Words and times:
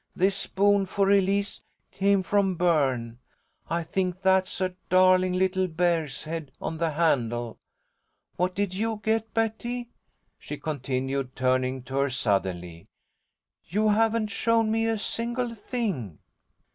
This 0.15 0.35
spoon 0.35 0.87
for 0.87 1.11
Elise 1.11 1.61
came 1.91 2.23
from 2.23 2.55
Berne. 2.55 3.19
I 3.69 3.83
think 3.83 4.19
that's 4.23 4.59
a 4.59 4.73
darling 4.89 5.33
little 5.33 5.67
bear's 5.67 6.23
head 6.23 6.51
on 6.59 6.79
the 6.79 6.89
handle. 6.89 7.59
What 8.35 8.55
did 8.55 8.73
you 8.73 8.99
get, 9.03 9.31
Betty?" 9.35 9.89
she 10.39 10.57
continued, 10.57 11.35
turning 11.35 11.83
to 11.83 11.97
her 11.97 12.09
suddenly. 12.09 12.87
"You 13.69 13.89
haven't 13.89 14.31
shown 14.31 14.71
me 14.71 14.87
a 14.87 14.97
single 14.97 15.53
thing." 15.53 16.17